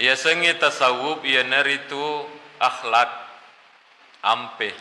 [0.00, 2.26] ia sengi tasawuf ia neritu
[2.60, 3.08] akhlak
[4.20, 4.74] ampe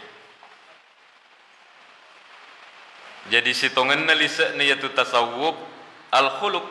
[3.25, 5.57] jadi sitongan nalisa ni yaitu tasawuf
[6.13, 6.65] al khuluq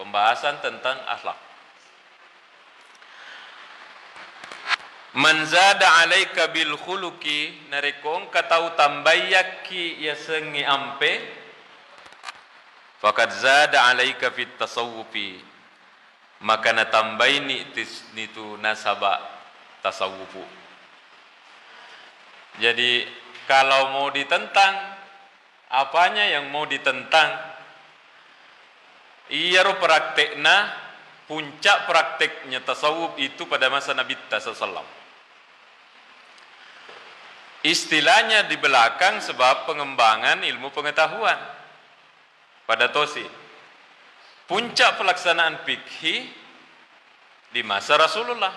[0.00, 1.36] pembahasan tentang akhlak.
[5.14, 11.22] Man zada alaika bil khuluqi narekong katau tambayaki ya sengi ampe
[12.98, 15.38] faqad zada alaika fit tasawufi
[16.44, 17.64] maka na tambai ni
[18.12, 19.18] nitu nasaba
[19.80, 20.44] tasawufu.
[22.60, 23.08] Jadi
[23.48, 24.76] kalau mau ditentang
[25.72, 27.56] apanya yang mau ditentang?
[29.32, 30.68] Iya ro praktekna
[31.24, 35.02] puncak prakteknya tasawuf itu pada masa Nabi sallallahu
[37.64, 41.40] Istilahnya di belakang sebab pengembangan ilmu pengetahuan.
[42.68, 43.43] Pada Tosi.
[44.44, 46.28] Puncak pelaksanaan fikih
[47.48, 48.52] di masa Rasulullah.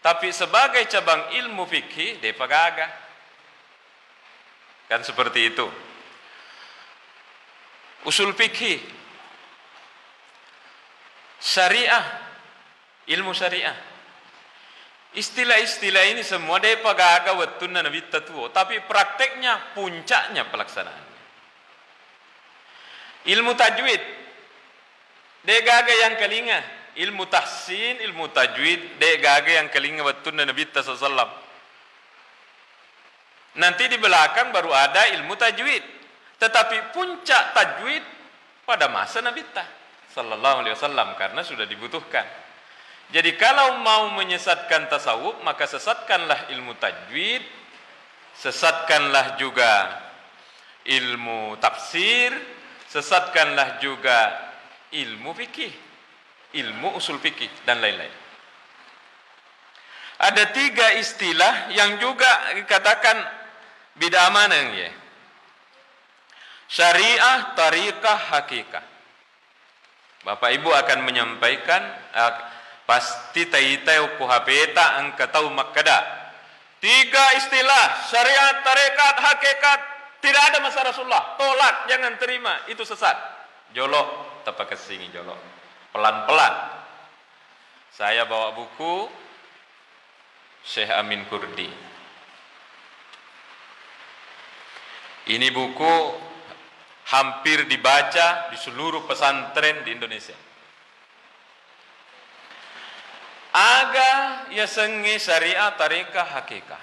[0.00, 2.88] Tapi sebagai cabang ilmu fikih dia pagaga.
[4.88, 5.66] Kan seperti itu.
[8.08, 8.80] Usul fikih
[11.36, 12.04] syariah
[13.12, 13.76] ilmu syariah
[15.10, 21.18] Istilah-istilah ini semua dia pagaga wettuna nabi tatuo, tapi prakteknya puncaknya pelaksanaannya.
[23.26, 24.19] Ilmu tajwid
[25.44, 26.58] dia gaga yang kelinga,
[27.00, 31.48] ilmu tahsin, ilmu tajwid dia gaga yang kelinga wettuna nabi sallallahu
[33.50, 35.82] Nanti di belakang baru ada ilmu tajwid.
[36.38, 38.04] Tetapi puncak tajwid
[38.62, 39.42] pada masa Nabi
[40.14, 42.24] sallallahu alaihi wasallam karena sudah dibutuhkan.
[43.10, 47.42] Jadi kalau mau menyesatkan tasawuf maka sesatkanlah ilmu tajwid,
[48.38, 49.98] sesatkanlah juga
[50.86, 52.30] ilmu tafsir,
[52.86, 54.49] sesatkanlah juga
[54.90, 55.72] ilmu fikih,
[56.56, 58.12] ilmu usul fikih dan lain-lain.
[60.20, 63.16] Ada tiga istilah yang juga dikatakan
[63.96, 64.90] bid'ah mana ya?
[66.70, 68.84] Syariah, tariqah, hakikah.
[70.20, 71.80] Bapak Ibu akan menyampaikan
[72.84, 76.02] pasti taitai ku hapeta angka tahu makada
[76.82, 79.80] tiga istilah syariat tarekat hakikat
[80.20, 83.14] tidak ada masa Rasulullah tolak jangan terima itu sesat
[83.72, 85.38] jolok tepat kesingi jolok
[85.90, 86.54] pelan-pelan.
[87.90, 89.10] Saya bawa buku
[90.62, 91.68] Syekh Amin Kurdi.
[95.30, 95.94] Ini buku
[97.10, 100.38] hampir dibaca di seluruh pesantren di Indonesia.
[103.50, 106.82] Aga ya sengi syariah tarikah hakikah.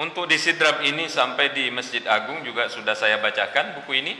[0.00, 4.16] Untuk di Sidrap ini sampai di Masjid Agung juga sudah saya bacakan buku ini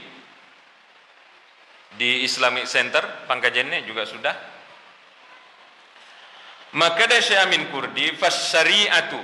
[1.95, 4.35] di Islamic Center Pangkajennya juga sudah.
[6.71, 9.19] Maka ada Syekh Amin Kurdi fas syariatu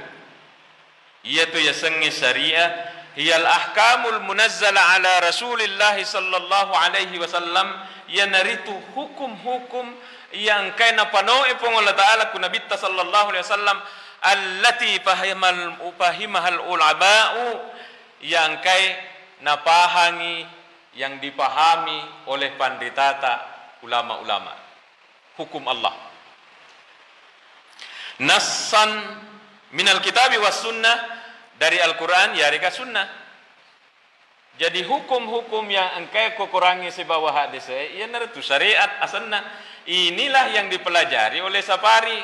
[1.27, 2.67] yaitu ya sengi syariah
[3.15, 7.67] hiyal ahkamul munazzala ala Rasulillah sallallahu alaihi wasallam
[8.07, 9.91] ya naritu hukum-hukum
[10.35, 13.77] yang kaina panoe pong Allah Ta'ala ku Nabi sallallahu alaihi wasallam
[14.23, 17.47] allati fahimal upahimahal ulama'u
[18.23, 18.95] yang kai
[19.43, 20.56] napahangi
[20.97, 23.45] yang dipahami oleh panditata
[23.85, 24.51] ulama-ulama.
[25.37, 25.93] Hukum Allah.
[28.17, 28.89] Nassan
[29.77, 30.97] minal kitabi was sunnah
[31.61, 33.05] dari Al-Quran ya rika sunnah.
[34.57, 39.45] Jadi hukum-hukum yang engkau kurangi sebawah hadis ia nertu syariat asanna
[39.87, 42.19] Inilah yang dipelajari oleh Safari.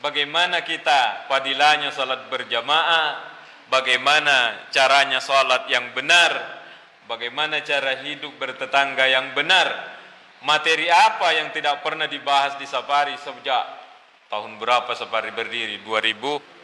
[0.00, 3.20] Bagaimana kita padilanya salat berjamaah,
[3.68, 6.55] bagaimana caranya salat yang benar,
[7.06, 9.96] bagaimana cara hidup bertetangga yang benar.
[10.44, 13.64] Materi apa yang tidak pernah dibahas di Safari sejak
[14.30, 15.82] tahun berapa Safari berdiri?
[15.82, 16.54] 2000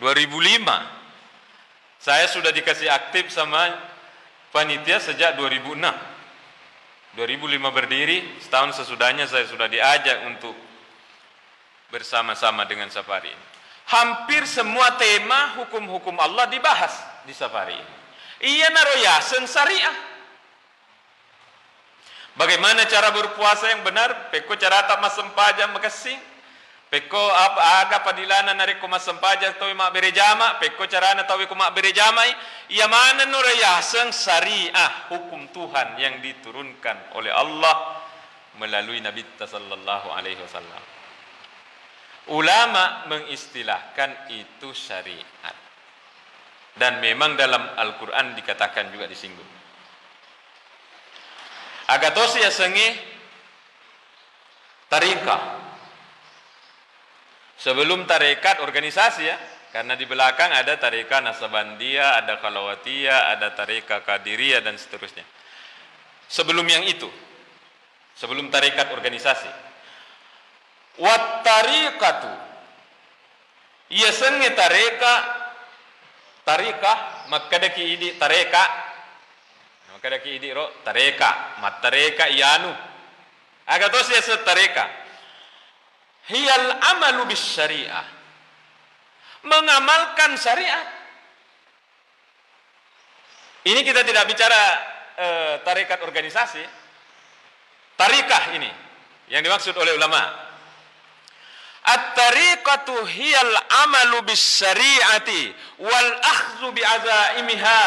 [0.00, 2.02] 2005.
[2.02, 3.70] Saya sudah dikasih aktif sama
[4.50, 5.86] panitia sejak 2006.
[7.14, 10.58] 2005 berdiri, setahun sesudahnya saya sudah diajak untuk
[11.94, 13.30] bersama-sama dengan safari.
[13.86, 16.90] Hampir semua tema hukum-hukum Allah dibahas
[17.22, 18.03] di safari ini.
[18.42, 19.96] Iya naroyasen syariah.
[22.34, 24.34] Bagaimana cara berpuasa yang benar?
[24.34, 26.18] Peko cara tak masem pajam makasih.
[26.90, 31.74] Peko apa aga padilana nari ko masampaja tawi mak berejama, peko carana tawi ko mak
[31.74, 32.30] berejamai,
[32.70, 37.98] ia mana nura yasang syariah hukum Tuhan yang diturunkan oleh Allah
[38.62, 40.82] melalui Nabi sallallahu alaihi wasallam.
[42.30, 45.63] Ulama mengistilahkan itu syariat.
[46.74, 49.46] Dan memang dalam Al-Quran dikatakan juga disinggung.
[51.84, 52.88] Agatosi ya sengi
[54.90, 55.64] tarikah
[57.54, 59.36] Sebelum tarekat organisasi ya,
[59.70, 65.22] karena di belakang ada tarekat Nasabandia, ada Kalawatia, ada tarekat Kadiria dan seterusnya.
[66.26, 67.06] Sebelum yang itu,
[68.18, 69.50] sebelum tarekat organisasi.
[70.94, 72.30] Wat tarikatu
[73.98, 75.43] Ia senge tareka
[76.44, 78.62] tarika makadaki idi tareka.
[79.96, 81.58] Makadaki idi ro tareka.
[81.64, 82.72] Mat tareka ianu.
[83.66, 84.84] Aga to sia tareka.
[86.28, 88.24] Hiyal amalu bis syariah
[89.44, 90.88] mengamalkan syariat
[93.64, 94.62] ini kita tidak bicara
[95.16, 95.28] e,
[96.04, 96.64] organisasi.
[97.94, 98.68] Tarikah ini
[99.30, 100.43] yang dimaksud oleh ulama
[101.84, 103.54] At-tariqatu hiyal
[103.84, 105.52] amalu bis syari'ati
[105.84, 107.84] wal akhdhu bi azaimiha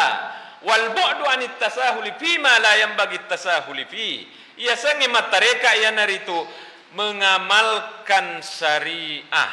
[0.61, 4.29] wal bu'du anit tasahuli fi ma la yanbaghi tasahuli fi.
[4.61, 6.45] Ya sangi matareka ya naritu
[6.93, 9.51] mengamalkan syariah.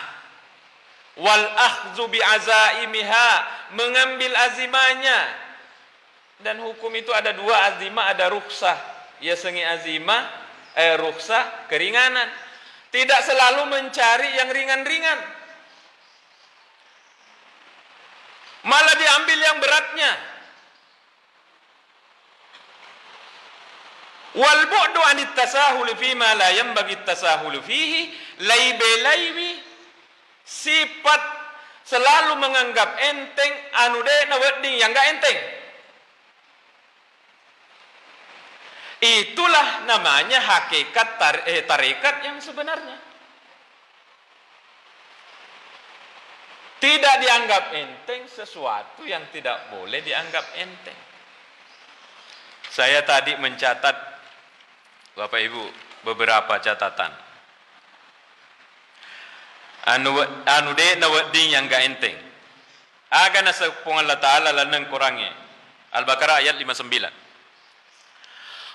[1.16, 3.28] Wal akhdhu bi azaimiha
[3.72, 5.40] mengambil azimanya
[6.44, 8.76] dan hukum itu ada dua azimah ada rukhsah.
[9.24, 10.20] Ya sangi azimah
[10.76, 12.28] eh rukhsah keringanan
[12.94, 15.18] tidak selalu mencari yang ringan-ringan.
[18.70, 20.12] Malah diambil yang beratnya.
[24.38, 28.14] Wal bu'du anit tasahul fi ma la yanbaghi tasahul fihi
[28.46, 29.58] laibe laibi
[30.46, 31.22] sifat
[31.86, 34.14] selalu menganggap enteng anu de
[34.78, 35.38] yang enggak enteng.
[39.04, 42.96] Itulah namanya hakikat tar eh, tarikat yang sebenarnya.
[46.80, 50.96] Tidak dianggap enteng sesuatu yang tidak boleh dianggap enteng.
[52.72, 53.96] Saya tadi mencatat
[55.20, 55.64] Bapak Ibu
[56.08, 57.12] beberapa catatan.
[59.84, 60.16] Anu
[60.48, 62.16] anu de nawading yang gak enteng.
[63.12, 65.28] Aga nasa Allah Ta'ala lanang kurangi.
[65.92, 67.23] Al-Baqarah ayat 59.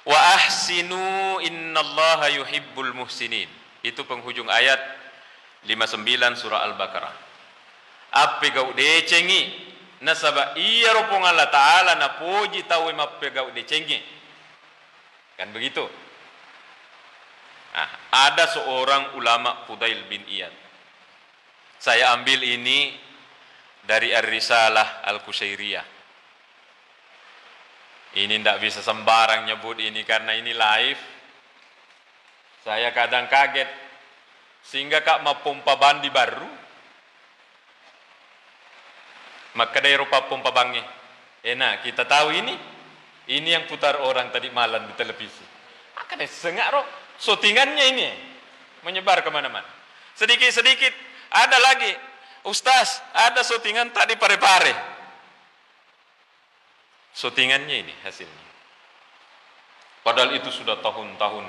[0.09, 3.45] Wa ahsinu innallaha yuhibbul muhsinin.
[3.85, 4.81] Itu penghujung ayat
[5.69, 7.13] 59 surah Al-Baqarah.
[8.09, 9.69] Ape gau decengi
[10.01, 14.01] nasaba iya ropong Allah Ta'ala na puji tahu mappe gau decengi.
[15.38, 15.85] Kan begitu?
[17.69, 20.51] Nah, ada seorang ulama Fudail bin Iyad.
[21.77, 22.97] Saya ambil ini
[23.85, 25.99] dari Ar-Risalah Al-Kusairiyah
[28.17, 31.01] ini tidak bisa sembarang nyebut ini karena ini live.
[32.65, 33.69] Saya kadang kaget.
[34.65, 36.50] Sehingga kak mau pompa bandi baru.
[39.61, 40.81] Maka dari rupa pompa bangi.
[41.45, 42.56] Enak, kita tahu ini.
[43.29, 45.45] Ini yang putar orang tadi malam di televisi.
[46.01, 46.85] Akan sengak roh.
[47.21, 48.09] Sotingannya ini.
[48.81, 49.69] Menyebar kemana-mana.
[50.17, 50.94] Sedikit-sedikit.
[51.29, 51.94] Ada lagi.
[52.50, 54.99] Ustaz, ada sotingan tadi pare-pare.
[57.19, 58.48] Syutingannya ini hasilnya.
[60.07, 61.44] Padahal itu sudah tahun-tahun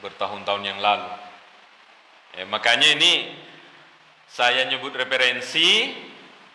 [0.00, 1.12] bertahun-tahun yang lalu.
[2.32, 3.28] Ya, makanya ini
[4.24, 5.92] saya nyebut referensi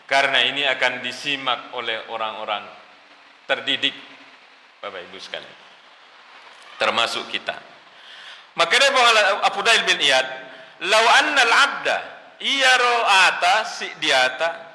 [0.10, 2.66] karena ini akan disimak oleh orang-orang
[3.46, 3.94] terdidik
[4.82, 5.58] Bapak Ibu sekalian.
[6.82, 7.54] Termasuk kita.
[8.58, 8.90] Maka dia
[9.46, 10.28] Abu Dail bin Iyad,
[10.90, 11.98] "Lau anna al-'abda
[12.42, 14.69] iyara'ata si diata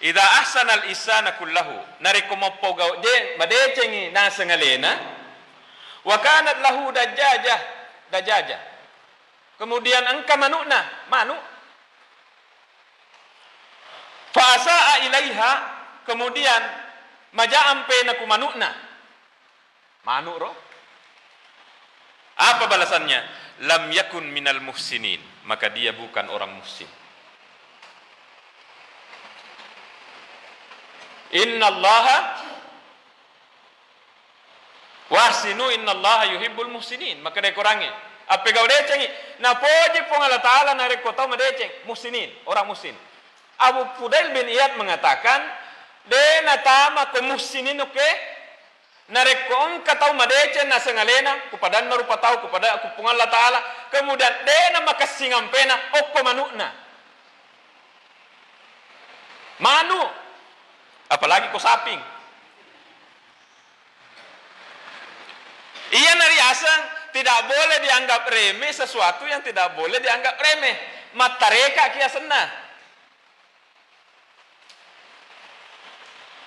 [0.00, 1.76] Ida ahsanal isana kullahu.
[2.00, 4.96] Nariko mopogau de madecengi na sengalena
[6.00, 7.56] wa kanat lahu dajaja
[8.08, 8.56] dajaja
[9.60, 10.80] kemudian engka manukna
[11.12, 11.36] manu.
[14.32, 15.52] Fasaa ilaiha
[16.08, 16.62] kemudian
[17.36, 18.72] maja'am penaku manukna.
[20.08, 20.52] Manu ro
[22.40, 23.20] apa balasannya?
[23.68, 25.20] Lam yakun minal muhsinin.
[25.44, 26.88] Maka dia bukan orang muhsin
[31.30, 32.16] Inna allaha
[35.10, 37.22] wasinu inna allaha yuhibbul muhsinin.
[37.22, 37.86] Maka dia kurangi.
[38.30, 39.02] Apa kau deceng?
[39.42, 42.30] Na poji pun Allah Ta'ala na rekotau medeceng muhsinin.
[42.46, 42.94] Orang muhsin.
[43.58, 45.42] Abu Fudail bin Iyad mengatakan
[46.06, 48.08] de na tama ke muhsinin oke?
[49.10, 51.50] Na rekong katau medeceng na sengalena.
[51.50, 53.58] Kepada merupa tahu kepada aku pun Allah Ta'ala.
[53.90, 56.70] Kemudian de na makasingam pena okko manukna.
[59.58, 60.19] Manu
[61.10, 62.00] apalagi saping.
[65.90, 66.38] Iya nari
[67.10, 70.76] tidak boleh dianggap remeh sesuatu yang tidak boleh dianggap remeh.
[71.18, 72.46] Matareka kia senah.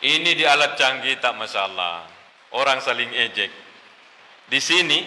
[0.04, 2.08] Ini di alat canggih tak masalah.
[2.56, 3.52] Orang saling ejek.
[4.48, 5.00] Di sini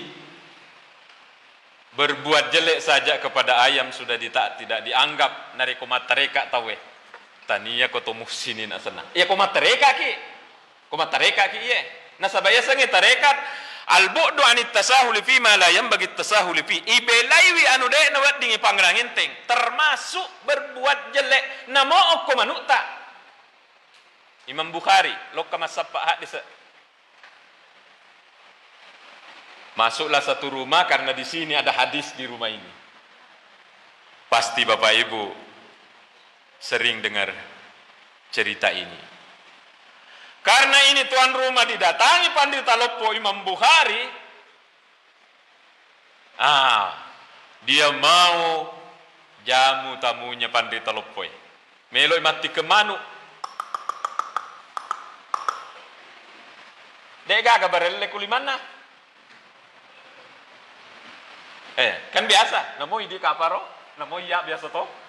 [1.96, 6.52] berbuat jelek saja kepada ayam sudah tidak tidak dianggap nari komat tereka
[7.46, 10.12] tawe tania koto muhsinin asana ya komat tereka ki.
[10.90, 11.80] Komat tereka ki ye
[12.18, 13.36] nah sabaya sange tarekat
[13.86, 16.82] al bu'du anit tasahuli fi ma la bagi tasahuli fi.
[16.82, 19.30] Ibelaiwi anu de na wat dingi pangrangin teng.
[19.46, 21.70] Termasuk berbuat jelek.
[21.70, 22.78] Namo okko manukta
[24.46, 26.34] Imam Bukhari lokka masappa hadis.
[29.76, 32.72] Masuklah satu rumah karena di sini ada hadis di rumah ini.
[34.26, 35.45] Pasti Bapak Ibu
[36.60, 37.32] sering dengar
[38.32, 39.00] cerita ini.
[40.46, 44.02] Karena ini tuan rumah didatangi Pandita Lopo Imam Bukhari,
[46.38, 46.94] ah,
[47.66, 48.70] dia mau
[49.42, 51.26] jamu tamunya Pandita Lopo.
[51.90, 52.94] Melo mati kemanu.
[57.26, 58.54] Dega kabarelle kulimana?
[61.76, 62.78] Eh, kan biasa.
[62.78, 63.60] Namo hindi kaparo?
[63.98, 65.05] Namo iya biasa to?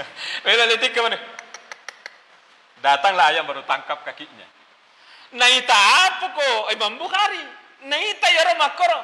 [0.44, 1.18] Mana?
[2.80, 4.46] Datanglah ayam baru tangkap kakinya.
[5.34, 5.74] Naita
[6.06, 6.48] apa ko?
[6.70, 7.42] Imam Bukhari.
[7.88, 9.00] Naita yaro makoro.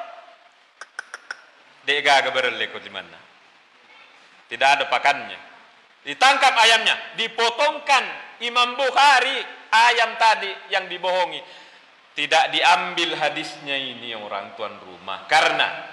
[1.82, 3.18] Dega gabarele ko di mana?
[4.46, 5.40] Tidak ada pakannya.
[6.02, 8.04] Ditangkap ayamnya, dipotongkan
[8.42, 9.38] Imam Bukhari
[9.70, 11.42] ayam tadi yang dibohongi.
[12.12, 15.88] Tidak diambil hadisnya ini orang tuan rumah karena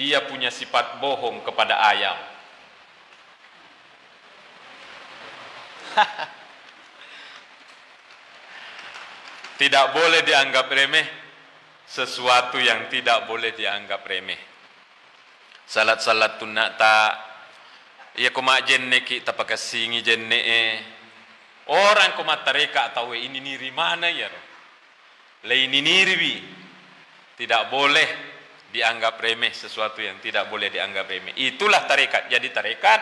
[0.00, 2.16] dia punya sifat bohong kepada ayam.
[9.60, 11.06] tidak boleh dianggap remeh
[11.88, 14.38] sesuatu yang tidak boleh dianggap remeh.
[15.68, 17.12] Salat-salat tunak tak
[18.18, 20.62] ia koma jenne ki tapakasingi jenne e.
[21.68, 24.32] Orang koma tareka tahu ini niri mana ya?
[25.44, 26.40] Laini nirbi
[27.36, 28.08] tidak boleh
[28.72, 31.36] dianggap remeh sesuatu yang tidak boleh dianggap remeh.
[31.36, 32.32] Itulah tarekat.
[32.32, 33.00] Jadi tarekat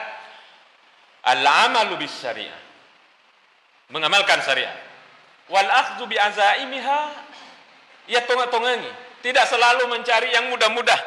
[1.31, 2.66] al-amalu bis syariah.
[3.91, 4.75] Mengamalkan syariat.
[5.47, 7.01] Wal akhdhu bi azaimiha
[8.11, 8.91] ya tonga-tongangi.
[9.23, 11.01] Tidak selalu mencari yang mudah-mudah.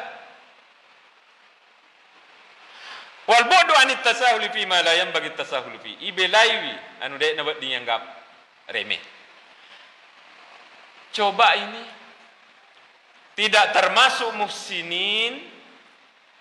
[3.28, 5.92] Wal bodoh anit tasahuli fi ma la bagi tasahuli fi.
[6.08, 8.02] Ibelaiwi anu dek na dianggap
[8.72, 9.02] remeh.
[11.10, 11.82] Coba ini
[13.38, 15.42] tidak termasuk muhsinin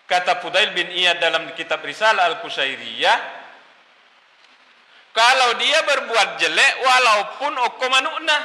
[0.09, 3.38] kata Fudail bin Iyad dalam kitab Risalah Al-Kusairiyah
[5.19, 8.37] kalau dia berbuat jelek walaupun okomanukna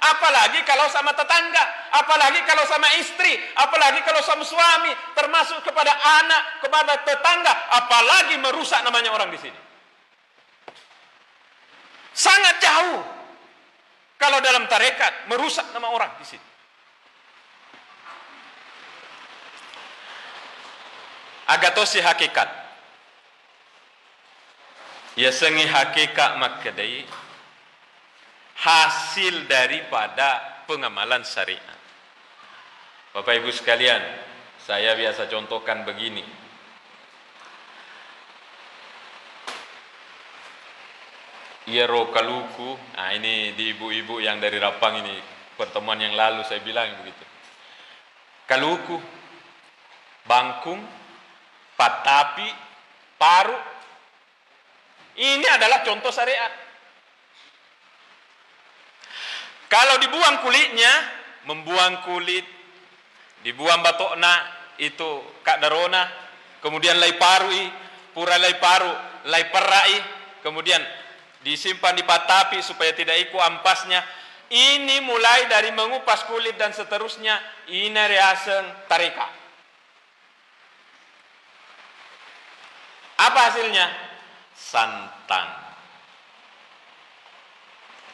[0.00, 6.64] apalagi kalau sama tetangga apalagi kalau sama istri apalagi kalau sama suami termasuk kepada anak
[6.64, 9.60] kepada tetangga apalagi merusak namanya orang di sini.
[12.16, 13.04] Sangat jauh.
[14.16, 16.46] Kalau dalam tarekat merusak nama orang di sini.
[21.52, 22.61] Agatosi hakikat
[25.18, 27.04] ya sengi hakikat makadai
[28.62, 31.78] hasil daripada pengamalan syariat
[33.12, 34.00] Bapak Ibu sekalian
[34.62, 36.42] saya biasa contohkan begini
[41.62, 45.14] Iero kaluku, nah ini di ibu-ibu yang dari Rapang ini
[45.54, 47.22] pertemuan yang lalu saya bilang begitu.
[48.50, 48.98] Kaluku,
[50.26, 50.82] bangkung,
[51.78, 52.50] patapi,
[53.14, 53.71] paru.
[55.16, 56.52] Ini adalah contoh syariat.
[59.68, 60.92] Kalau dibuang kulitnya,
[61.48, 62.44] membuang kulit,
[63.40, 64.44] dibuang batokna,
[64.76, 66.08] itu kak darona,
[66.60, 67.72] kemudian lay parui,
[68.12, 68.92] pura lay paru,
[69.28, 69.96] lay perai,
[70.44, 70.80] kemudian
[71.40, 74.04] disimpan di patapi supaya tidak ikut ampasnya.
[74.52, 77.40] Ini mulai dari mengupas kulit dan seterusnya,
[77.72, 79.24] ini reaseng tarika.
[83.16, 84.11] Apa hasilnya?
[84.54, 85.48] Santan.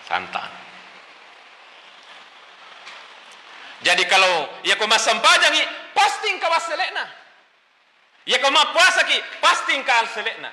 [0.07, 0.51] Santan.
[3.79, 5.63] Jadi kalau ya koma sampajangi
[5.95, 7.05] pasti kawas selekna.
[8.27, 10.51] Ya koma puasa ki pasti kal selekna.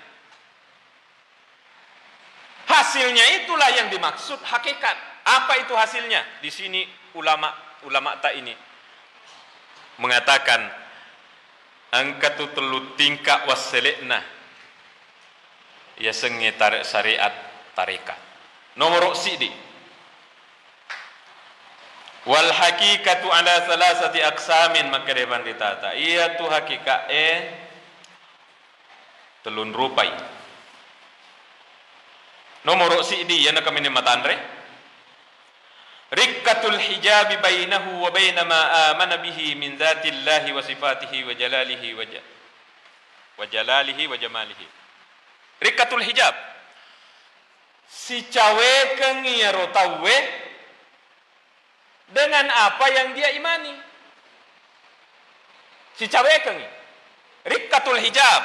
[2.65, 4.97] Hasilnya itulah yang dimaksud hakikat.
[5.25, 6.21] Apa itu hasilnya?
[6.41, 6.85] Di sini
[7.17, 7.49] ulama
[7.85, 8.53] ulama tak ini
[9.97, 10.59] mengatakan
[11.93, 14.19] angkatu telu tingkah waselekna
[15.99, 17.31] ya sengi tarik syariat
[17.75, 18.17] tarikat.
[18.75, 19.47] Nomor sidi
[22.25, 27.27] wal hakikatu ala salasati aksamin maka depan ditata iya tu hakikat e
[29.45, 30.11] telun rupai.
[32.65, 34.35] Nomor sidi ya nak kami matandre
[36.11, 42.05] rikkatul hijab bainahu wa baina ma amana bihi min dzatillahi wa sifatihi wa jalalihi wa
[43.37, 44.65] wa jalalihi wa jamalihi
[45.61, 46.35] rikkatul hijab.
[47.85, 50.17] Si cawe kengiaro tawe
[52.11, 53.73] dengan apa yang dia imani.
[55.95, 56.67] Si cawe kengi
[57.45, 58.41] rikkatul hijab.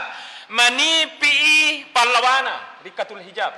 [0.50, 1.35] Mani pi
[1.95, 3.55] pallawana rikkatul hijab.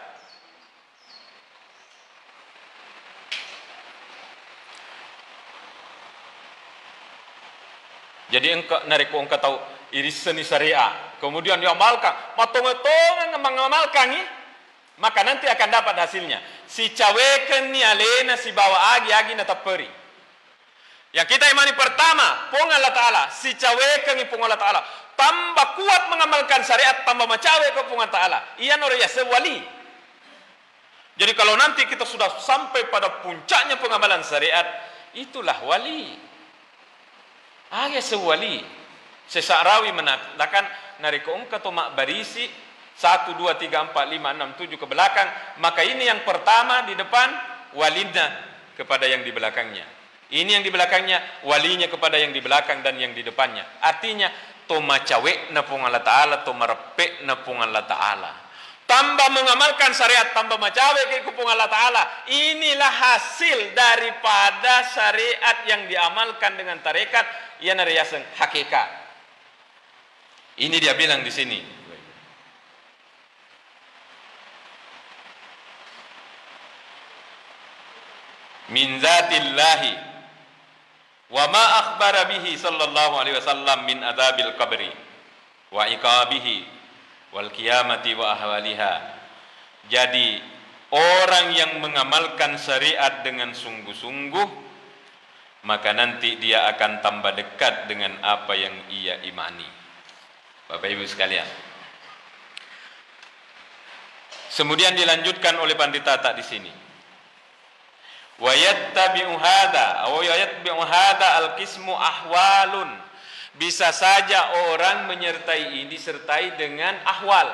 [8.32, 9.56] Jadi engkau narik engkau tahu
[9.92, 12.34] iris seni syariah kemudian diamalkan.
[12.34, 14.22] Matong-matong mengamalkan ini
[14.98, 16.42] maka nanti akan dapat hasilnya.
[16.66, 19.86] Si caweken ni alena si bawa agi agi na taperi.
[21.14, 23.22] Yang kita imani pertama pong Allah Ta'ala.
[23.30, 24.82] Si caweken ni pong Allah Ta'ala.
[25.14, 28.38] Tambah kuat mengamalkan syariat tambah macawe ke pong Allah Ta'ala.
[28.58, 29.82] Ia nore ya sewali
[31.12, 34.64] jadi kalau nanti kita sudah sampai pada puncaknya pengamalan syariat
[35.12, 36.16] itulah wali.
[37.72, 38.64] Agi sewali.
[39.28, 40.64] Sesarawi menatakan
[41.02, 42.46] nariko ungka to mak barisi
[42.92, 45.26] satu, dua, tiga, empat, lima, enam, tujuh ke belakang.
[45.58, 47.28] Maka ini yang pertama di depan
[47.74, 48.30] walinya
[48.78, 49.82] kepada yang di belakangnya.
[50.32, 53.64] Ini yang di belakangnya, walinya kepada yang di belakang dan yang di depannya.
[53.84, 54.32] Artinya,
[54.64, 58.32] to macawe na pung Allah Ta'ala, to marepek na pung Allah Ta'ala.
[58.88, 62.28] Tambah mengamalkan syariat, tambah macawe ke kupung Allah Ta'ala.
[62.28, 67.24] Inilah hasil daripada syariat yang diamalkan dengan tarekat.
[67.64, 69.01] Ia nariasan hakikat.
[70.60, 71.60] Ini dia bilang di sini.
[78.72, 79.94] min zatillahi.
[81.32, 84.92] Wa ma akhbara bihi sallallahu alaihi wasallam min adabil qabri
[85.72, 86.64] wa iqabihi
[87.32, 88.92] wal qiyamati wa ahwaliha.
[89.88, 90.40] Jadi
[90.92, 94.48] orang yang mengamalkan syariat dengan sungguh-sungguh
[95.62, 99.81] maka nanti dia akan tambah dekat dengan apa yang ia imani
[100.70, 101.46] Bapak Ibu sekalian.
[104.52, 106.72] Kemudian dilanjutkan oleh Pandita tak di sini.
[108.36, 108.52] Wa
[109.38, 112.90] hadha aw yattabi'u hadha al-qismu ahwalun.
[113.56, 117.48] Bisa saja orang menyertai ini disertai dengan ahwal.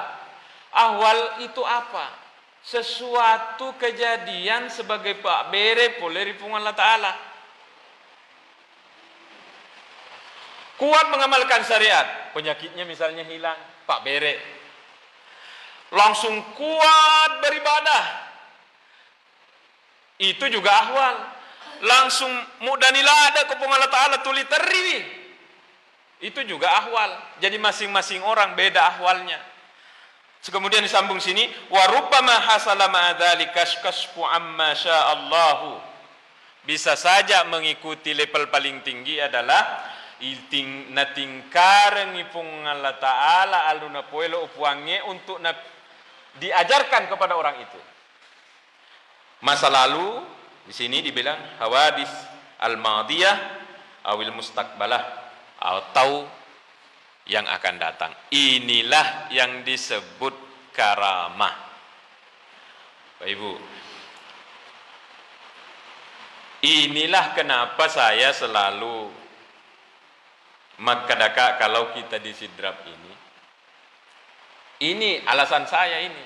[0.75, 2.15] Ahwal itu apa?
[2.63, 7.11] Sesuatu kejadian sebagai pak bere boleh Allah Ta'ala
[10.79, 14.39] kuat mengamalkan syariat penyakitnya misalnya hilang pak bere
[15.91, 18.29] langsung kuat beribadah
[20.19, 21.17] itu juga ahwal.
[21.79, 22.31] Langsung
[22.67, 25.07] mudanila ada kepung Allah Ta'ala tuli terri.
[26.19, 27.39] Itu juga ahwal.
[27.39, 29.39] Jadi masing-masing orang beda ahwalnya.
[30.43, 32.91] Kemudian disambung sini, warubama hasala
[33.55, 35.79] kashkashfu amma sya'allahu.
[36.67, 39.87] Bisa saja mengikuti level paling tinggi adalah
[40.19, 45.55] iting na tingkaren ipung Allah Ta'ala aluna poelo upuange untuk na,
[46.39, 47.81] diajarkan kepada orang itu
[49.43, 50.19] masa lalu
[50.67, 52.11] di sini dibilang hawadis
[52.59, 53.37] al-madiyah
[54.11, 55.03] awil mustaqbalah
[55.59, 56.27] atau
[57.29, 58.13] yang akan datang.
[58.33, 60.33] Inilah yang disebut
[60.73, 61.55] karamah.
[63.21, 63.53] Bapak Ibu.
[66.65, 69.08] Inilah kenapa saya selalu
[70.79, 73.13] makadaka kalau kita di sidrap ini.
[74.79, 76.25] Ini alasan saya ini.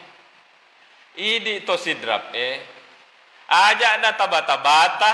[1.13, 2.81] Ini to sidrap eh
[3.53, 5.13] Aja na tabata-bata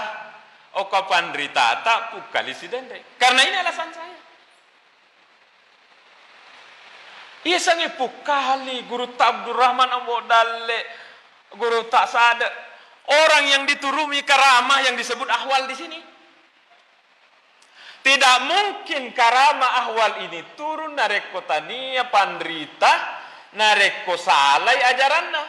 [0.79, 3.19] o kapandritata pukali si dende.
[3.19, 4.19] Karena ini alasan saya.
[7.43, 10.81] Iya sangi pukali guru Abdurrahman Ambo Dalle
[11.55, 12.47] guru tak sada
[13.09, 15.99] orang yang diturumi karamah yang disebut ahwal di sini.
[17.99, 22.93] Tidak mungkin karamah ahwal ini turun nareko tania pandrita
[23.59, 25.43] nareko salai ajarannya.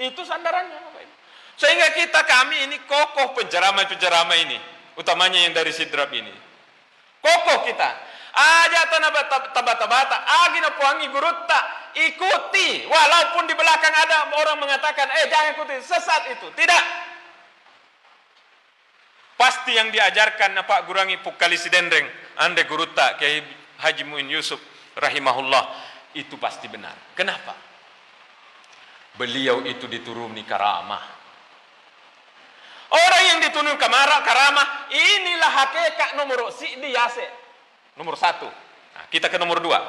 [0.00, 0.92] Itu sandarannya.
[1.56, 4.58] Sehingga kita kami ini kokoh penceramah-penceramah ini.
[4.98, 6.32] Utamanya yang dari sidrap ini.
[7.22, 7.90] Kokoh kita.
[8.32, 9.10] Aja tanah
[9.52, 10.16] tabata-bata.
[10.48, 11.60] Agina puangi gurutta.
[11.92, 12.88] Ikuti.
[12.88, 15.74] Walaupun di belakang ada orang mengatakan, eh jangan ikuti.
[15.84, 16.48] Sesat itu.
[16.50, 17.11] Tidak.
[19.42, 22.06] Pasti yang diajarkan Pak Gurangi Pukalisi Dendreng.
[22.38, 23.18] Ande gurutta.
[23.18, 23.42] Kiai
[23.82, 24.62] Haji Muin Yusuf.
[24.94, 25.66] Rahimahullah.
[26.14, 26.94] Itu pasti benar.
[27.18, 27.58] Kenapa?
[29.18, 31.22] Beliau itu dituruni karamah
[32.92, 37.24] Orang yang ditunuh kemara karamah, inilah hakikat nomor si yase.
[37.96, 38.44] Nomor satu.
[38.92, 39.80] Nah, kita ke nomor dua.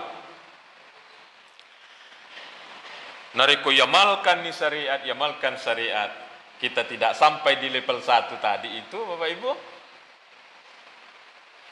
[3.35, 6.22] Nariko yamalkan ni syariat, yamalkan syariat.
[6.63, 9.51] Kita tidak sampai di level 1 tadi itu Bapak Ibu,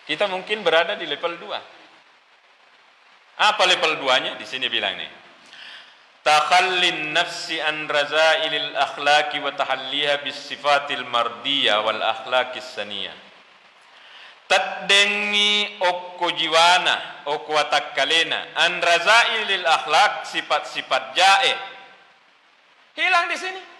[0.03, 3.39] kita mungkin berada di level 2.
[3.39, 4.35] Apa level 2-nya?
[4.35, 5.07] Di sini bilang nih.
[6.27, 13.15] Takhallin nafsi an razailil akhlaqi wa tahalliha bis sifatil mardiyah wal akhlaqis saniyah.
[14.51, 21.55] Taddengi okko jiwana, okko watakkalena, an razailil akhlaq sifat-sifat jae.
[22.99, 23.70] Hilang di sini.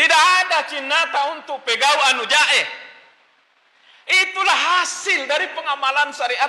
[0.00, 2.62] Tidak ada cinta untuk pegau anu jae.
[4.24, 6.48] Itulah hasil dari pengamalan syariat.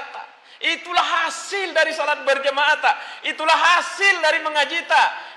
[0.62, 2.80] Itulah hasil dari salat berjemaah
[3.28, 4.88] Itulah hasil dari mengaji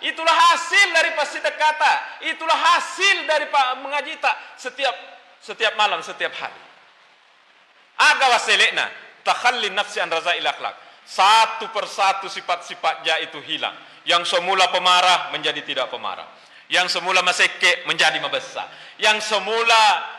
[0.06, 2.22] Itulah hasil dari pasidekata.
[2.30, 3.50] Itulah hasil dari
[3.82, 4.14] mengaji
[4.62, 4.94] setiap
[5.42, 6.62] setiap malam, setiap hari.
[7.98, 8.94] Aga waselekna
[9.26, 10.46] takhalli nafsi an razail.
[11.02, 13.74] Satu persatu sifat-sifat ja itu hilang.
[14.06, 16.30] Yang semula pemarah menjadi tidak pemarah.
[16.72, 18.68] Yang semula maseke menjadi membesar.
[18.96, 20.14] Yang semula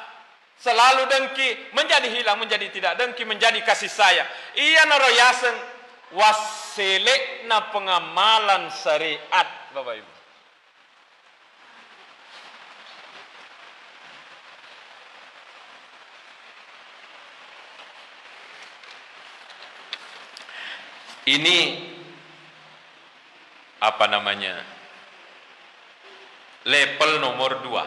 [0.55, 4.25] Selalu dengki menjadi hilang, menjadi tidak dengki, menjadi kasih sayang.
[4.55, 5.55] Ia naroyasen
[7.45, 10.13] na pengamalan syariat, Bapak Ibu.
[21.25, 21.57] Ini
[23.81, 24.74] apa namanya?
[26.65, 27.85] Level nomor dua.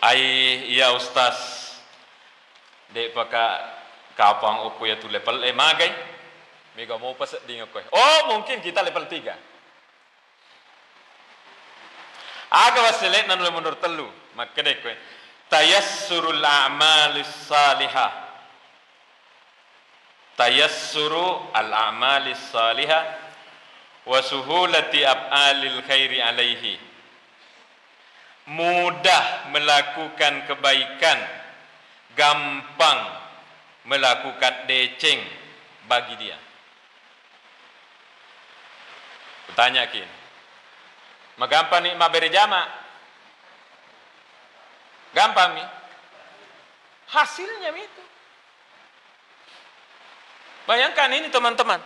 [0.00, 1.36] ai ya ustaz.
[2.90, 3.60] De paka
[4.16, 5.44] kapang opo ya tu level.
[5.44, 5.92] Eh magai.
[6.78, 9.26] Mega mau pas di ngakoi oh mungkin kita level 3
[12.50, 14.06] aga wasilet nan le mundur telu.
[14.38, 14.94] Maka de kowe
[15.50, 18.10] tayassurul a'malis salihah.
[20.38, 23.19] Tayassuru al a'malis salihah
[24.10, 26.90] wa suhulati af'alil khairi alaihi
[28.50, 31.18] mudah melakukan kebaikan,
[32.18, 33.00] gampang
[33.86, 35.22] melakukan deceng
[35.86, 36.34] bagi dia.
[39.46, 40.06] Bertanya kin,
[41.38, 42.66] magampang nih mabere jama,
[45.14, 45.68] gampang nih.
[47.10, 48.02] Hasilnya itu.
[50.70, 51.82] Bayangkan ini teman-teman.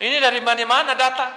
[0.00, 1.32] Ini dari mana-mana datang.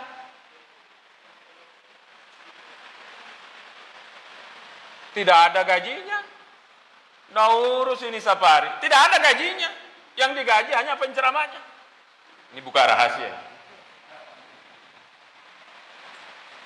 [5.13, 6.19] Tidak ada gajinya.
[7.35, 8.79] Nah urus ini safari.
[8.79, 9.69] Tidak ada gajinya.
[10.15, 11.61] Yang digaji hanya penceramahnya.
[12.55, 13.33] Ini bukan rahasia.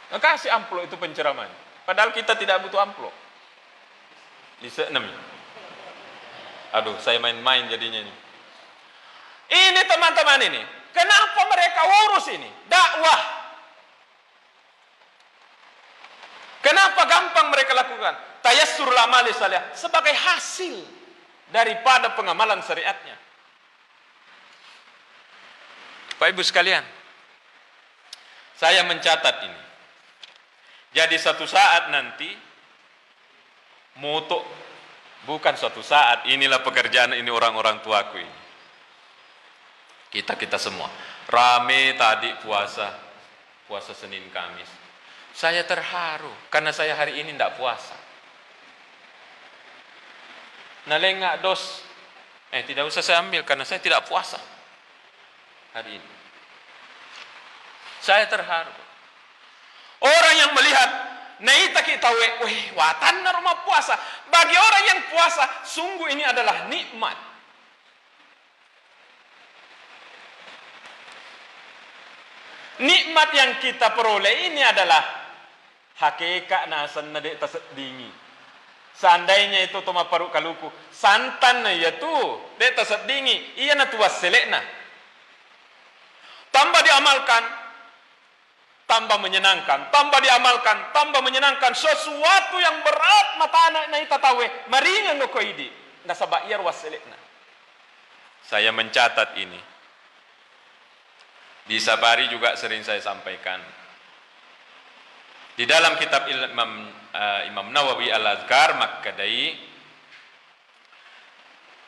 [0.07, 1.55] Nah, kasih amplop itu penceramahnya.
[1.83, 3.11] Padahal kita tidak butuh amplop.
[4.59, 5.03] Di enam.
[6.75, 8.13] Aduh, saya main-main jadinya ini.
[9.47, 10.61] Ini teman-teman ini.
[10.97, 12.49] Kenapa mereka urus ini?
[12.65, 13.21] Dakwah.
[16.65, 18.27] Kenapa gampang mereka lakukan?
[18.47, 20.79] tayassur amali salih sebagai hasil
[21.51, 23.19] daripada pengamalan syariatnya.
[26.17, 26.81] Pak Ibu sekalian,
[28.55, 29.61] saya mencatat ini.
[30.95, 32.31] Jadi satu saat nanti
[34.01, 34.41] moto
[35.29, 38.37] bukan suatu saat inilah pekerjaan ini orang-orang tuaku ini.
[40.07, 40.87] Kita kita semua
[41.27, 42.95] rame tadi puasa
[43.67, 44.69] puasa Senin Kamis.
[45.35, 47.95] Saya terharu karena saya hari ini tidak puasa
[50.87, 51.83] nalengak dos.
[52.47, 54.39] Eh tidak usah saya ambil karena saya tidak puasa
[55.75, 56.11] hari ini.
[57.99, 58.71] Saya terharu.
[59.99, 63.93] Orang yang melihat Naita kita weh watan rumah puasa.
[64.25, 67.13] Bagi orang yang puasa, sungguh ini adalah nikmat.
[72.77, 75.01] Nikmat yang kita peroleh ini adalah
[75.97, 77.33] hakikat nasan nade
[77.73, 78.13] dingin.
[78.97, 82.09] Seandainya itu toma paru kaluku, santan na ya tu,
[82.57, 84.57] dia tasat dingi, iya na tuas selekna.
[86.49, 87.43] Tambah diamalkan,
[88.89, 91.77] tambah menyenangkan, tambah diamalkan, tambah menyenangkan.
[91.77, 95.69] Sesuatu yang berat mata anak na itatawe, maringan no koidi.
[96.09, 97.17] Nasabak iya was selekna.
[98.49, 99.76] Saya mencatat ini.
[101.67, 103.59] Di Sabari juga sering saya sampaikan.
[105.57, 106.71] Di dalam kitab Imam
[107.11, 109.57] uh, Imam Nawawi Al-Azkar Makkadai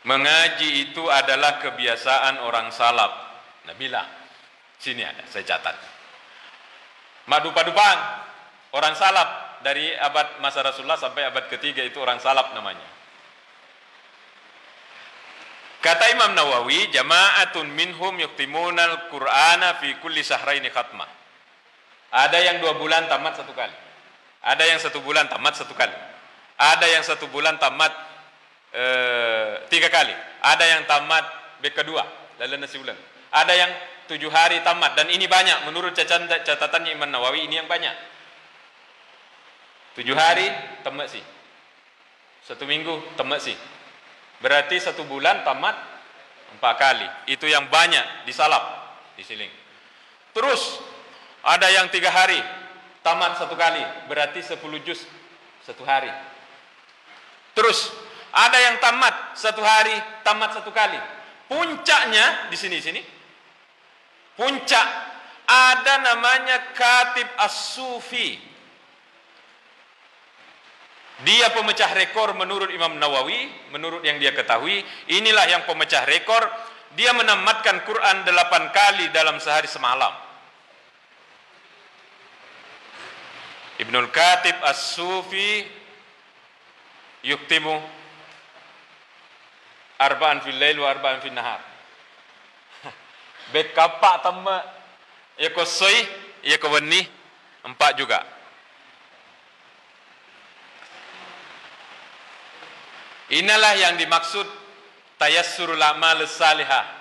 [0.03, 3.13] mengaji itu adalah kebiasaan orang salaf.
[3.71, 4.03] Nabila.
[4.79, 5.75] Sini ada, saya catat.
[7.27, 7.97] Madu padupan
[8.73, 12.98] orang salaf dari abad masa Rasulullah sampai abad ketiga itu orang salaf namanya.
[15.79, 21.07] Kata Imam Nawawi, jama'atun minhum yuktimunal Qur'ana fi kulli sahraini khatmah.
[22.11, 23.71] Ada yang dua bulan tamat satu kali.
[24.43, 25.95] Ada yang satu bulan tamat satu kali.
[26.59, 27.95] Ada yang satu bulan tamat
[28.75, 28.85] e,
[29.71, 30.11] tiga kali.
[30.43, 31.23] Ada yang tamat
[31.63, 32.03] B kedua,
[32.43, 32.99] lalu nasi bulan.
[33.31, 33.71] Ada yang
[34.11, 37.93] tujuh hari tamat dan ini banyak menurut catatan Imam Nawawi ini yang banyak.
[39.95, 40.49] Tujuh hari
[40.83, 41.23] tamat sih.
[42.43, 43.55] Satu minggu tamat sih.
[44.39, 45.75] Berarti satu bulan tamat
[46.55, 47.07] empat kali.
[47.27, 49.51] Itu yang banyak disalap di siling.
[50.31, 50.79] Terus
[51.43, 52.39] ada yang tiga hari
[53.03, 53.83] tamat satu kali.
[54.07, 55.03] Berarti sepuluh juz
[55.67, 56.09] satu hari.
[57.51, 57.91] Terus
[58.31, 60.97] ada yang tamat satu hari tamat satu kali.
[61.51, 63.01] Puncaknya di sini sini.
[64.39, 64.87] Puncak
[65.49, 68.48] ada namanya katib as-sufi
[71.27, 74.79] dia pemecah rekor menurut Imam Nawawi, menurut yang dia ketahui,
[75.11, 76.47] inilah yang pemecah rekor.
[76.95, 80.09] Dia menamatkan Quran delapan kali dalam sehari semalam.
[83.79, 85.63] Ibnul Katib As-Sufi
[87.23, 87.75] yuktimu
[89.99, 91.59] arba'an fil lail wa arba'an fil nahar.
[93.53, 94.63] Bet kapak tamma
[95.35, 95.99] ya kosoi
[96.47, 97.03] ya kawani
[97.67, 98.38] empat juga.
[103.29, 104.47] Inilah yang dimaksud
[105.21, 106.97] tayassurul amal salihah.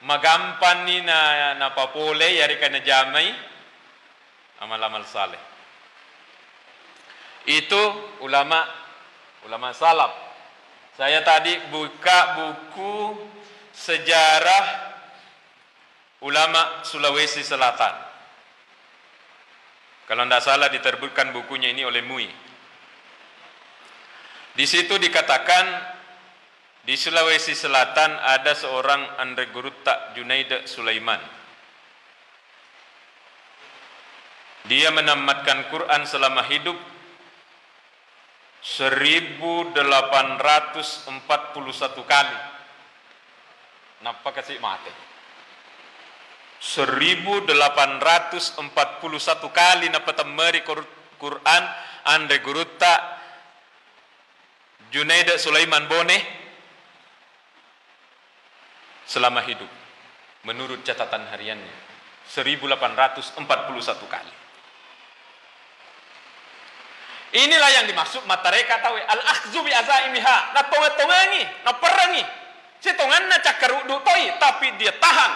[0.00, 3.28] Magampan ni na napapole yari ka na jamay
[4.62, 5.40] amal-amal saleh.
[7.48, 7.80] Itu
[8.24, 8.64] ulama
[9.48, 10.12] ulama salaf.
[10.96, 13.16] Saya tadi buka buku
[13.72, 14.66] sejarah
[16.20, 18.12] ulama Sulawesi Selatan.
[20.04, 22.49] Kalau tidak salah diterbitkan bukunya ini oleh MUI.
[24.54, 25.66] Di situ dikatakan
[26.82, 31.20] di Sulawesi Selatan ada seorang Andre Gurutta Junaid Sulaiman.
[34.66, 36.76] Dia menamatkan Quran selama hidup
[38.60, 39.80] 1841
[42.04, 42.36] kali.
[44.00, 44.90] Napa kasih mati?
[46.60, 50.60] 1841 kali napa temeri
[51.16, 51.62] Quran
[52.04, 53.19] Andre Gurutta
[54.90, 56.18] Junaid Sulaiman Bone
[59.06, 59.70] selama hidup
[60.46, 61.76] menurut catatan hariannya
[62.30, 63.34] 1841
[64.06, 64.34] kali.
[67.30, 70.50] Inilah yang dimaksud matareka tahu al-akhzu bi azaimiha.
[70.50, 72.24] Na tonga-tongangi, na perangi.
[72.82, 75.32] Si tongan na cakarudu toi tapi dia tahan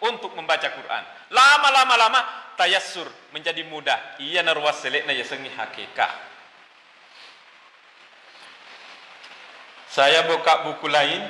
[0.00, 1.02] untuk membaca Quran.
[1.28, 2.20] Lama-lama lama
[2.56, 4.16] tayassur menjadi mudah.
[4.22, 6.35] Ia narwas selek na yasengi hakikat.
[9.96, 11.24] Saya buka buku lain.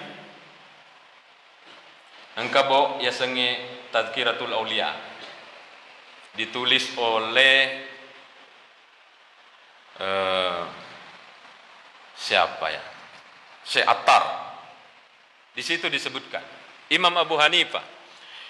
[2.35, 3.63] Engkau bo ya senge
[3.95, 4.91] Tazkiratul Aulia.
[6.35, 7.87] Ditulis oleh
[10.03, 10.67] uh,
[12.19, 12.83] siapa ya?
[13.63, 14.25] Syekh Attar.
[15.55, 16.43] Di situ disebutkan
[16.91, 17.87] Imam Abu Hanifah.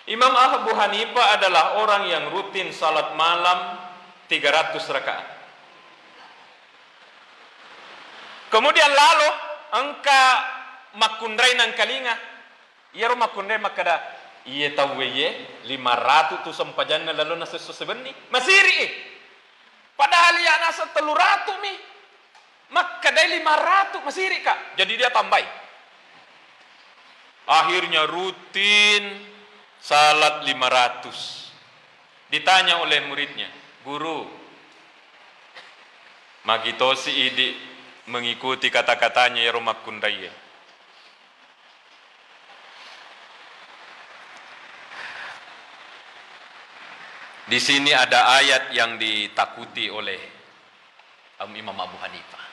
[0.09, 3.85] Imam Abu Hanifah adalah orang yang rutin salat malam
[4.33, 5.29] 300 rakaat.
[8.49, 10.23] Kemudian lalu angka
[10.99, 12.15] makundrai nang kalinga.
[12.97, 13.99] Iya ro makundrai makada
[14.47, 18.87] iya taweye lima ratu tu sampajanna lalu nasa sebenni masiri
[19.99, 21.75] padahal ya nasa telu ratu mi
[22.71, 25.43] makada lima ratu masiri kak jadi dia tambah
[27.47, 29.35] akhirnya rutin
[29.79, 31.47] salat lima ratus.
[32.27, 33.47] Ditanya oleh muridnya
[33.87, 34.27] guru
[36.43, 37.55] magitosi idi
[38.07, 40.31] mengikuti kata-katanya ya rumah kundaya.
[47.47, 50.19] Di sini ada ayat yang ditakuti oleh
[51.55, 52.45] Imam Abu Hanifah.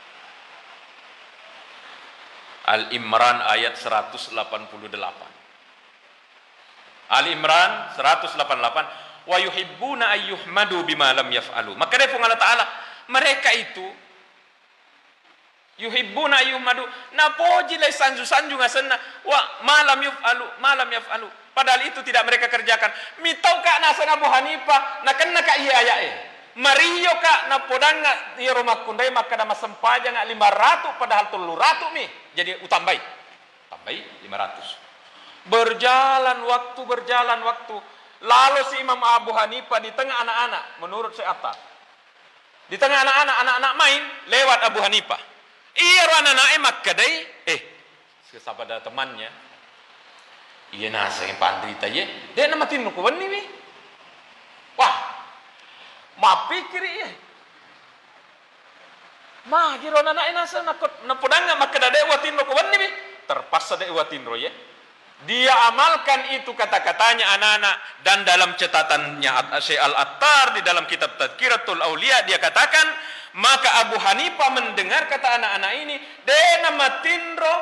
[2.64, 4.38] Al-Imran ayat 188.
[7.10, 11.74] Al-Imran 188 wa yuhibbuna ayyuhmadu bima lam yaf'alu.
[11.74, 12.66] Maka dia Allah Ta'ala
[13.10, 13.84] mereka itu
[15.78, 16.84] yuhibbuna yuhmadu.
[17.18, 21.28] Napoji lai sanju sanju ngasenna wa malam yufalu malam yafalu.
[21.54, 22.90] Padahal itu tidak mereka kerjakan.
[23.22, 26.12] Mitau kak nasan Abu Hanifah na kenna kak iya aya e
[26.54, 31.90] Mario kak na podanga di rumah kundai maka nama sempaja lima ratu padahal tulu ratu
[31.94, 32.06] mi
[32.38, 32.98] jadi utambai.
[33.70, 34.68] Tambai lima ratus.
[35.50, 37.76] Berjalan waktu berjalan waktu.
[38.24, 41.52] Lalu si Imam Abu Hanifah di tengah anak-anak menurut si Atta
[42.72, 45.20] di tengah anak-anak anak-anak main lewat Abu Hanifah
[45.74, 47.14] Iya rana nae makkadai
[47.50, 47.60] eh
[48.42, 49.30] sabada temannya.
[50.74, 53.42] Iya nasa yang pandrita ye dia nama tin ko wani wi
[54.74, 54.96] wah
[56.18, 57.10] ma pikir ye
[59.54, 60.74] ma giro na na nasa na
[61.06, 62.90] na podanga makada watin ko wani wi
[63.30, 64.50] terpaksa de watin ye
[65.24, 67.76] dia amalkan itu kata-katanya anak-anak.
[68.04, 69.32] Dan dalam catatannya
[69.64, 72.84] Syekh Al-Attar di dalam kitab Tadkiratul Aulia dia katakan
[73.34, 77.56] maka Abu Hanifah mendengar kata anak-anak ini dena matinro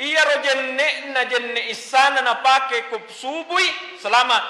[0.00, 3.68] iya rojenne na jenne isana na pake kup subui
[4.00, 4.40] selama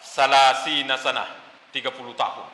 [0.00, 1.28] salasina sana
[1.72, 2.48] 30 tahun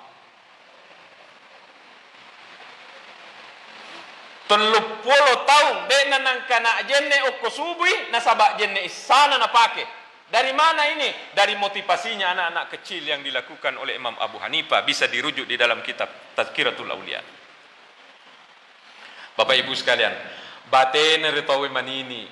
[4.51, 10.55] teluk puluh tahun dena nang kana jenne okko subui nasabak jenne isana na pake dari
[10.55, 11.11] mana ini?
[11.35, 16.07] Dari motivasinya anak-anak kecil yang dilakukan oleh Imam Abu Hanifah bisa dirujuk di dalam kitab
[16.39, 17.40] Tazkiratul Auliya.
[19.41, 20.13] Bapak Ibu sekalian,
[20.69, 22.29] batin ritawi manini.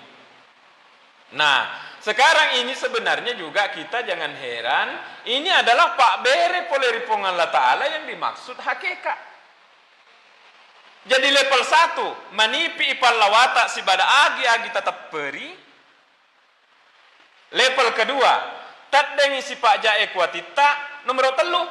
[1.33, 1.65] Nah,
[2.05, 4.89] sekarang ini sebenarnya juga kita jangan heran,
[5.25, 9.17] ini adalah Pak Bere poleri Allah Ta'ala yang dimaksud hakikat.
[11.09, 15.49] Jadi level satu, manipi lawata si bada agi agi tetap peri.
[17.57, 18.33] Level kedua,
[18.93, 21.01] tak dengi si pak jae kuatita.
[21.09, 21.65] Nomor telu,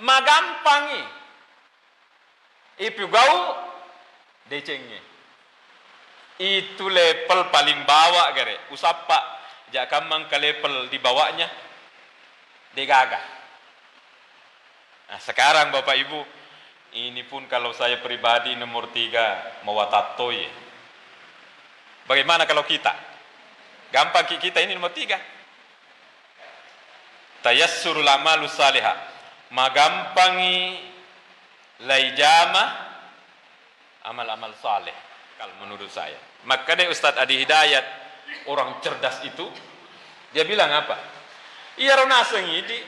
[0.00, 1.04] magampangi.
[2.80, 3.67] Ipu gau
[4.48, 5.00] decengnya
[6.38, 9.38] itu level paling bawah gare usapa
[9.70, 11.48] jakamang ke level di bawahnya
[12.72, 13.20] degaga
[15.08, 16.20] nah sekarang bapak ibu
[16.96, 20.68] ini pun kalau saya pribadi nomor tiga mawatatoy
[22.08, 22.96] bagaimana kalau kita?
[23.92, 25.20] Gampang kita ini nomor tiga.
[27.44, 28.96] Tayassurul amalu salihah.
[29.52, 30.80] Magampangi
[31.84, 32.87] laijama
[34.08, 34.94] amal-amal saleh
[35.36, 36.16] kalau menurut saya.
[36.48, 37.84] Maka deh Ustadz Adi Hidayat
[38.48, 39.44] orang cerdas itu
[40.32, 40.96] dia bilang apa?
[41.78, 42.80] Iya rona sengidi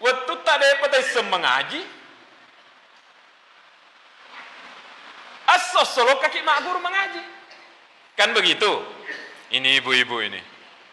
[0.00, 1.82] waktu tak ada pada semengaji
[5.50, 7.22] asos solo kaki mak guru mengaji
[8.18, 8.70] kan begitu
[9.54, 10.40] ini ibu-ibu ini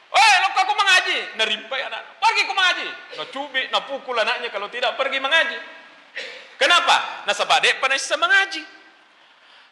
[0.07, 2.17] Oh, lo aku mengaji, nerimpai anak.
[2.17, 2.87] Pergi aku mengaji.
[3.19, 5.59] No cubit, no pukul anaknya kalau tidak pergi mengaji.
[6.57, 7.27] Kenapa?
[7.27, 8.63] Nah sebab dia pernah mengaji.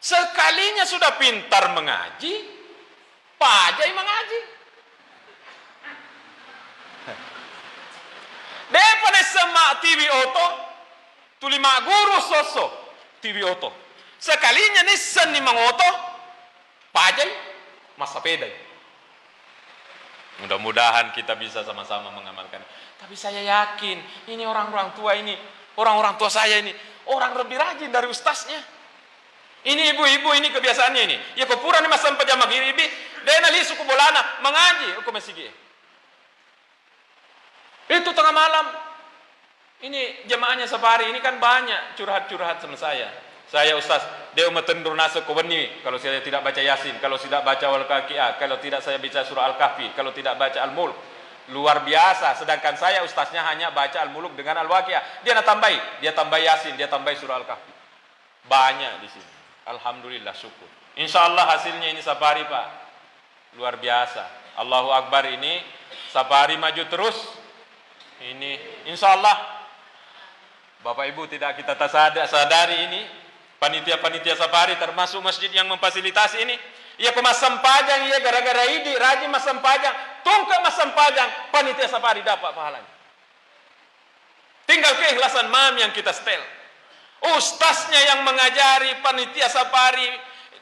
[0.00, 2.34] Sekalinya sudah pintar mengaji,
[3.40, 4.40] pajai mengaji.
[8.66, 10.46] Depane semak TV oto,
[11.38, 12.66] tulima guru soso
[13.22, 13.70] TV oto.
[14.18, 15.86] Sekalinya nisan ni mangoto,
[16.90, 17.30] pajai
[17.94, 18.52] masa pedai.
[20.44, 22.60] Mudah-mudahan kita bisa sama-sama mengamalkan.
[23.00, 25.32] Tapi saya yakin ini orang-orang tua ini,
[25.80, 26.72] orang-orang tua saya ini,
[27.08, 28.75] orang lebih rajin dari ustaznya.
[29.66, 31.16] Ini ibu-ibu ini kebiasaannya ini.
[31.34, 32.86] Ya kupura ni masam pajama giribi,
[33.26, 35.50] dena li suku bolana mengaji hukum masigi.
[37.90, 38.66] Itu tengah malam.
[39.82, 43.10] Ini jemaahnya safari ini kan banyak curhat-curhat sama saya.
[43.50, 44.02] Saya ustaz,
[44.34, 48.58] dia umatun nasa kubani kalau saya tidak baca Yasin, kalau tidak baca wal kakiah, kalau
[48.58, 50.94] tidak saya baca surah Al-Kahfi, kalau tidak baca Al-Mulk.
[51.54, 55.22] Luar biasa, sedangkan saya ustaznya hanya baca Al-Muluk dengan Al-Waqiah.
[55.22, 57.72] Dia nak tambahi, dia tambah Yasin, dia tambah surah Al-Kahfi.
[58.50, 59.35] Banyak di sini.
[59.66, 60.68] Alhamdulillah syukur.
[60.96, 62.66] Insya Allah hasilnya ini safari Pak.
[63.58, 64.22] Luar biasa.
[64.62, 65.60] Allahu Akbar ini
[66.14, 67.18] safari maju terus.
[68.22, 68.56] Ini
[68.88, 69.36] insya Allah
[70.80, 71.74] Bapak Ibu tidak kita
[72.30, 73.00] sadari ini
[73.58, 76.56] panitia-panitia safari termasuk masjid yang memfasilitasi ini.
[76.96, 79.92] Ia kemasam pajang, ia gara-gara ini rajin masam pajang,
[80.24, 82.88] tungkak masam pajang, panitia safari dapat pahalanya.
[84.64, 86.40] Tinggal keikhlasan mam yang kita setel.
[87.16, 90.06] Ustaznya yang mengajari panitia safari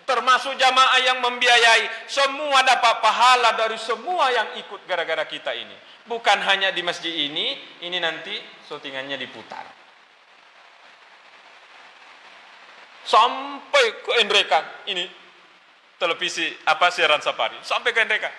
[0.04, 5.74] termasuk jamaah yang membiayai semua dapat pahala dari semua yang ikut gara-gara kita ini.
[6.04, 8.36] Bukan hanya di masjid ini ini nanti
[8.68, 9.64] syutingannya diputar.
[13.04, 15.04] Sampai ke Endrekan ini
[16.00, 17.56] televisi apa siaran safari.
[17.64, 18.32] Sampai ke Endrekan.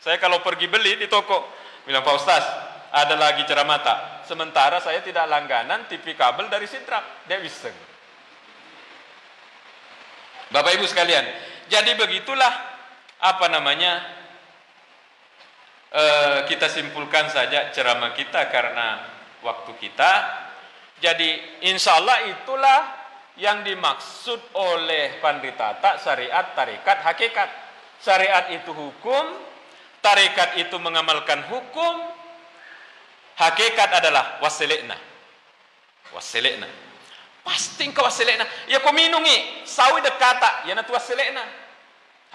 [0.00, 1.44] Saya kalau pergi beli di toko
[1.84, 2.44] bilang Pak Ustaz
[2.90, 7.26] ada lagi ceramata Sementara saya tidak langganan TV kabel dari Sintrap.
[7.26, 7.74] Dia wiseng.
[10.54, 11.26] Bapak Ibu sekalian,
[11.66, 12.54] jadi begitulah
[13.18, 14.06] apa namanya
[15.90, 19.02] eh, kita simpulkan saja ceramah kita karena
[19.42, 20.12] waktu kita.
[21.02, 22.80] Jadi insya Allah itulah
[23.34, 27.50] yang dimaksud oleh Panditata syariat, tarikat, hakikat.
[27.98, 29.24] Syariat itu hukum,
[29.98, 32.09] tarikat itu mengamalkan hukum,
[33.40, 34.92] Hakikat adalah wasilekna.
[36.12, 36.68] Wasilekna.
[37.40, 38.44] Pasti engkau wasilekna.
[38.68, 39.64] Ya kau minungi.
[39.64, 40.68] Sawi dekata.
[40.68, 41.40] Ya natu wasilekna.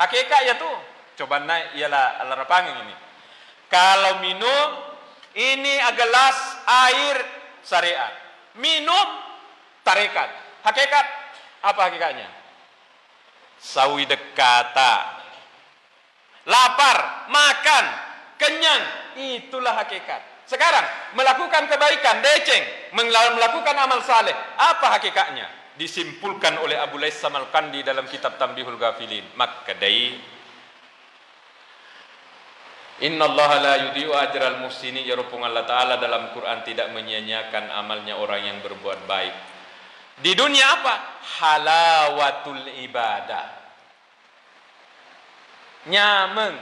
[0.02, 0.70] Hakikat ya tu.
[1.16, 2.96] coba naik ialah alarapangin ini.
[3.72, 4.68] Kalau minum
[5.32, 6.38] ini gelas
[6.68, 7.24] air
[7.64, 8.12] syariat.
[8.60, 9.08] Minum
[9.86, 10.28] tarekat.
[10.66, 11.06] Hakikat
[11.64, 12.28] apa hakikatnya?
[13.62, 15.24] Sawi dekata.
[16.46, 17.86] Lapar, makan,
[18.38, 18.84] kenyang,
[19.18, 20.35] itulah hakikat.
[20.46, 20.86] Sekarang
[21.18, 25.50] melakukan kebaikan, deceng, melakukan amal saleh, apa hakikatnya?
[25.76, 29.36] Disimpulkan oleh Abu Lais Samarkandi dalam kitab Tambihul Ghafilin.
[29.36, 30.16] Maka dari
[33.04, 38.48] Inna Allah la yudhi'u ajral muhsini ya Allah Ta'ala dalam Quran tidak menyia-nyiakan amalnya orang
[38.48, 39.36] yang berbuat baik.
[40.24, 40.96] Di dunia apa?
[41.44, 43.46] Halawatul ibadah.
[45.92, 46.56] Nyameng.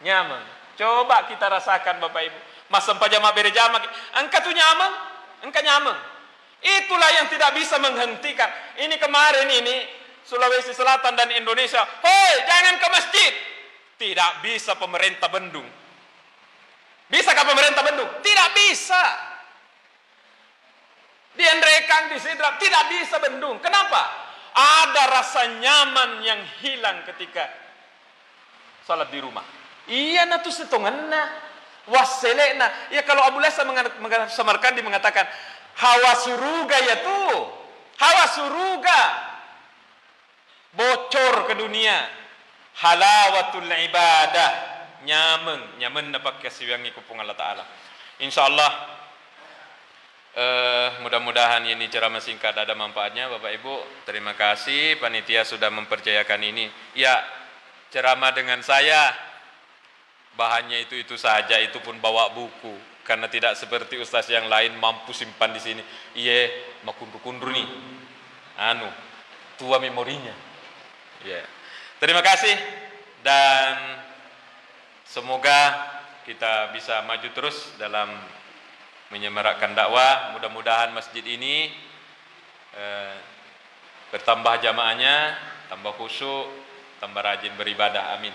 [0.00, 0.61] Nyameng.
[0.76, 2.38] Coba kita rasakan Bapak Ibu.
[2.72, 2.88] Mas
[3.36, 3.84] beri jamaah.
[4.24, 4.94] Engkau tuh nyameng.
[5.44, 5.98] Engkau nyameng.
[6.62, 8.48] Itulah yang tidak bisa menghentikan.
[8.78, 9.76] Ini kemarin ini
[10.22, 11.82] Sulawesi Selatan dan Indonesia.
[12.00, 13.32] Hei, jangan ke masjid.
[13.98, 15.66] Tidak bisa pemerintah bendung.
[17.12, 18.08] Bisakah pemerintah bendung?
[18.24, 19.04] Tidak bisa.
[21.36, 23.60] Di Endrekang, di Sidrap, tidak bisa bendung.
[23.60, 24.32] Kenapa?
[24.52, 27.48] Ada rasa nyaman yang hilang ketika
[28.84, 29.61] salat di rumah.
[29.90, 31.50] Iya na tuh setengahna.
[31.90, 32.70] Waselena.
[32.94, 33.66] Ya kalau Abu Lasa
[34.30, 35.26] samarkan di mengatakan
[35.78, 37.50] hawa suruga ya tuh.
[37.98, 39.00] Hawa suruga.
[40.72, 42.22] Bocor ke dunia
[42.80, 44.50] halawatul ibadah
[45.04, 47.64] nyaman nyaman napak kasiwangi kupung Allah Ta'ala
[48.22, 48.72] insyaallah
[50.38, 53.74] uh, mudah-mudahan ini ceramah singkat ada manfaatnya Bapak Ibu
[54.08, 57.18] terima kasih panitia sudah mempercayakan ini ya
[57.92, 59.12] ceramah dengan saya
[60.36, 65.10] bahannya itu itu saja itu pun bawa buku karena tidak seperti ustaz yang lain mampu
[65.12, 65.82] simpan di sini
[66.16, 66.48] iya
[66.86, 67.68] makundur-kundur nih
[68.56, 68.88] anu
[69.58, 70.32] tua memorinya
[71.26, 71.46] ya yeah.
[72.02, 72.50] Terima kasih
[73.22, 74.02] dan
[75.06, 75.86] semoga
[76.26, 78.10] kita bisa maju terus dalam
[79.14, 80.34] menyemarakkan dakwah.
[80.34, 81.70] Mudah-mudahan masjid ini
[82.74, 83.14] eh,
[84.10, 85.38] bertambah jamaahnya,
[85.70, 86.50] tambah khusyuk,
[86.98, 88.18] tambah rajin beribadah.
[88.18, 88.34] Amin.